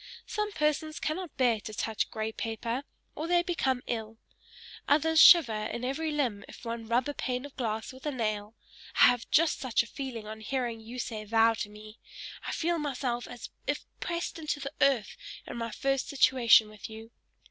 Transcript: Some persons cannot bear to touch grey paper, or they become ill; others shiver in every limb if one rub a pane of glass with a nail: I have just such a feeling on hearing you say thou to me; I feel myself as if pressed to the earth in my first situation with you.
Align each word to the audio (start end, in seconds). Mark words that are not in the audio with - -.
Some 0.25 0.51
persons 0.53 0.99
cannot 0.99 1.37
bear 1.37 1.59
to 1.59 1.75
touch 1.75 2.09
grey 2.09 2.31
paper, 2.31 2.85
or 3.13 3.27
they 3.27 3.43
become 3.43 3.83
ill; 3.85 4.17
others 4.87 5.21
shiver 5.21 5.53
in 5.67 5.85
every 5.85 6.09
limb 6.09 6.43
if 6.47 6.65
one 6.65 6.87
rub 6.87 7.07
a 7.07 7.13
pane 7.13 7.45
of 7.45 7.55
glass 7.55 7.93
with 7.93 8.07
a 8.07 8.11
nail: 8.11 8.55
I 8.99 9.05
have 9.09 9.29
just 9.29 9.59
such 9.59 9.83
a 9.83 9.87
feeling 9.87 10.25
on 10.25 10.41
hearing 10.41 10.79
you 10.79 10.97
say 10.97 11.23
thou 11.23 11.53
to 11.53 11.69
me; 11.69 11.99
I 12.47 12.51
feel 12.51 12.79
myself 12.79 13.27
as 13.27 13.51
if 13.67 13.85
pressed 13.99 14.37
to 14.37 14.59
the 14.59 14.73
earth 14.81 15.15
in 15.45 15.55
my 15.57 15.69
first 15.69 16.07
situation 16.09 16.67
with 16.67 16.89
you. 16.89 17.11